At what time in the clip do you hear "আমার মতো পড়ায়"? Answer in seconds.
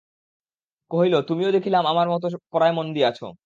1.87-2.73